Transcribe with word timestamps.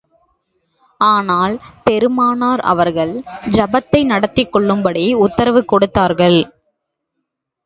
ஆனால், 1.01 1.55
பெருமானார் 1.83 2.63
அவர்கள் 2.63 3.13
ஜபத்தை 3.49 4.01
நடத்திக் 4.05 4.51
கொள்ளும்படி 4.51 5.13
உத்தரவு 5.19 5.63
கொடுத்தார்கள். 5.65 6.39